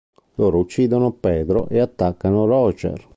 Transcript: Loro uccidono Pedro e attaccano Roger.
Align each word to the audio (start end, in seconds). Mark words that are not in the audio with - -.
Loro 0.37 0.57
uccidono 0.57 1.11
Pedro 1.11 1.67
e 1.69 1.79
attaccano 1.79 2.45
Roger. 2.47 3.07